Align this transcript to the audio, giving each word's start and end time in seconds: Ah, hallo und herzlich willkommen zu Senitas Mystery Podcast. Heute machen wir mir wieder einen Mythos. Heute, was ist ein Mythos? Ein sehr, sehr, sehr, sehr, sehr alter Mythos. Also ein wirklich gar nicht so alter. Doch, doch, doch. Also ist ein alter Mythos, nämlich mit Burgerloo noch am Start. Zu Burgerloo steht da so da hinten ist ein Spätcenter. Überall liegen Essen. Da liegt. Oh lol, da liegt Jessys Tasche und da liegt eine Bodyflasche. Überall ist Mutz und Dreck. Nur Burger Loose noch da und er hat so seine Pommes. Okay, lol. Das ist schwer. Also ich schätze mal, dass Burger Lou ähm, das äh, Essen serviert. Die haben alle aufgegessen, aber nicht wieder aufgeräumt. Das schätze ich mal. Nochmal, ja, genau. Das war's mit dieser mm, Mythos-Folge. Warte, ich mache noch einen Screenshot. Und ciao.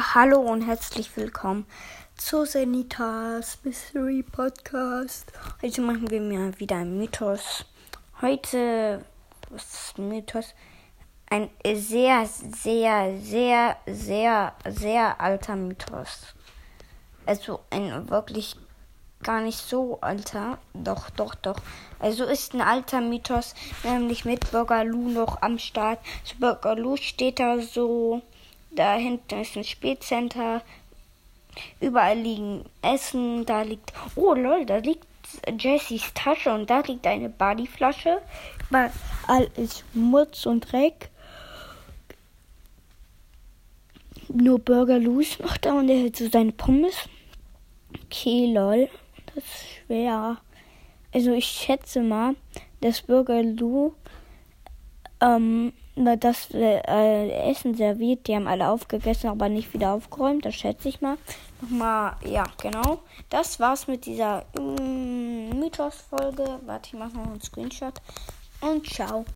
Ah, 0.00 0.14
hallo 0.14 0.38
und 0.38 0.62
herzlich 0.62 1.16
willkommen 1.16 1.66
zu 2.16 2.44
Senitas 2.44 3.58
Mystery 3.64 4.22
Podcast. 4.22 5.32
Heute 5.60 5.80
machen 5.80 6.08
wir 6.08 6.20
mir 6.20 6.56
wieder 6.60 6.76
einen 6.76 6.98
Mythos. 6.98 7.64
Heute, 8.22 9.04
was 9.50 9.64
ist 9.64 9.98
ein 9.98 10.08
Mythos? 10.08 10.54
Ein 11.28 11.50
sehr, 11.64 12.26
sehr, 12.26 13.18
sehr, 13.20 13.76
sehr, 13.86 14.52
sehr 14.68 15.20
alter 15.20 15.56
Mythos. 15.56 16.32
Also 17.26 17.58
ein 17.70 18.08
wirklich 18.08 18.54
gar 19.24 19.40
nicht 19.40 19.58
so 19.58 20.00
alter. 20.00 20.58
Doch, 20.74 21.10
doch, 21.10 21.34
doch. 21.34 21.56
Also 21.98 22.22
ist 22.24 22.54
ein 22.54 22.60
alter 22.60 23.00
Mythos, 23.00 23.56
nämlich 23.82 24.24
mit 24.24 24.48
Burgerloo 24.52 25.08
noch 25.08 25.42
am 25.42 25.58
Start. 25.58 25.98
Zu 26.22 26.36
Burgerloo 26.38 26.96
steht 26.96 27.40
da 27.40 27.58
so 27.58 28.22
da 28.78 28.94
hinten 28.94 29.40
ist 29.40 29.56
ein 29.56 29.64
Spätcenter. 29.64 30.62
Überall 31.80 32.18
liegen 32.18 32.64
Essen. 32.82 33.44
Da 33.44 33.62
liegt. 33.62 33.92
Oh 34.14 34.34
lol, 34.34 34.64
da 34.66 34.76
liegt 34.76 35.06
Jessys 35.58 36.12
Tasche 36.14 36.52
und 36.52 36.70
da 36.70 36.80
liegt 36.80 37.06
eine 37.06 37.28
Bodyflasche. 37.28 38.22
Überall 38.68 39.50
ist 39.56 39.84
Mutz 39.94 40.46
und 40.46 40.70
Dreck. 40.70 41.10
Nur 44.28 44.58
Burger 44.58 44.98
Loose 44.98 45.42
noch 45.42 45.56
da 45.56 45.72
und 45.72 45.88
er 45.88 46.04
hat 46.04 46.16
so 46.16 46.28
seine 46.28 46.52
Pommes. 46.52 47.08
Okay, 48.04 48.52
lol. 48.52 48.88
Das 49.34 49.44
ist 49.44 49.66
schwer. 49.86 50.38
Also 51.12 51.32
ich 51.32 51.46
schätze 51.46 52.02
mal, 52.02 52.36
dass 52.80 53.02
Burger 53.02 53.42
Lou 53.42 53.94
ähm, 55.20 55.72
das 55.96 56.48
äh, 56.52 57.50
Essen 57.50 57.74
serviert. 57.74 58.26
Die 58.26 58.34
haben 58.34 58.46
alle 58.46 58.68
aufgegessen, 58.68 59.30
aber 59.30 59.48
nicht 59.48 59.72
wieder 59.74 59.92
aufgeräumt. 59.92 60.44
Das 60.44 60.54
schätze 60.54 60.88
ich 60.88 61.00
mal. 61.00 61.16
Nochmal, 61.60 62.16
ja, 62.24 62.44
genau. 62.60 63.00
Das 63.30 63.58
war's 63.58 63.88
mit 63.88 64.06
dieser 64.06 64.44
mm, 64.58 65.58
Mythos-Folge. 65.58 66.60
Warte, 66.66 66.88
ich 66.88 66.98
mache 66.98 67.16
noch 67.16 67.26
einen 67.26 67.40
Screenshot. 67.40 67.94
Und 68.60 68.86
ciao. 68.86 69.24